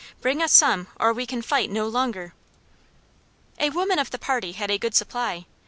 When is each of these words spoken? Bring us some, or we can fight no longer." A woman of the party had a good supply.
Bring 0.19 0.41
us 0.41 0.51
some, 0.51 0.87
or 0.99 1.13
we 1.13 1.27
can 1.27 1.43
fight 1.43 1.69
no 1.69 1.87
longer." 1.87 2.33
A 3.59 3.69
woman 3.69 3.99
of 3.99 4.09
the 4.09 4.17
party 4.17 4.53
had 4.53 4.71
a 4.71 4.79
good 4.79 4.95
supply. 4.95 5.45